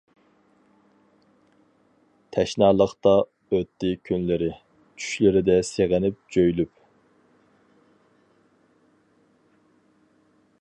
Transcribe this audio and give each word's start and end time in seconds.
تەشنالىقتا 2.37 3.13
ئۆتتى 3.57 3.91
كۈنلىرى، 4.09 4.49
چۈشلىرىدە 5.03 5.59
سېغىنىپ 5.73 6.19
جۆيلۈپ. 6.37 6.73